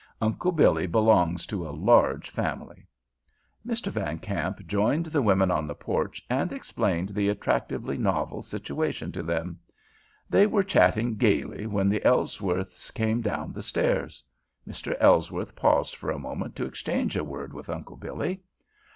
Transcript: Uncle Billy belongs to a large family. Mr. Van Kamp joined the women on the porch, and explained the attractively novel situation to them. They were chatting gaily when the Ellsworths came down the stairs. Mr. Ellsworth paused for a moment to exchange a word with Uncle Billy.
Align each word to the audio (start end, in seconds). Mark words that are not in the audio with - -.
Uncle 0.19 0.51
Billy 0.51 0.87
belongs 0.87 1.45
to 1.45 1.69
a 1.69 1.69
large 1.69 2.27
family. 2.31 2.87
Mr. 3.63 3.91
Van 3.91 4.17
Kamp 4.17 4.65
joined 4.65 5.05
the 5.05 5.21
women 5.21 5.51
on 5.51 5.67
the 5.67 5.75
porch, 5.75 6.25
and 6.27 6.51
explained 6.51 7.09
the 7.09 7.29
attractively 7.29 7.99
novel 7.99 8.41
situation 8.41 9.11
to 9.11 9.21
them. 9.21 9.59
They 10.27 10.47
were 10.47 10.63
chatting 10.63 11.17
gaily 11.17 11.67
when 11.67 11.87
the 11.87 11.99
Ellsworths 12.03 12.91
came 12.91 13.21
down 13.21 13.53
the 13.53 13.61
stairs. 13.61 14.23
Mr. 14.67 14.95
Ellsworth 14.99 15.55
paused 15.55 15.95
for 15.95 16.09
a 16.09 16.17
moment 16.17 16.55
to 16.55 16.65
exchange 16.65 17.15
a 17.15 17.23
word 17.23 17.53
with 17.53 17.69
Uncle 17.69 17.95
Billy. 17.95 18.41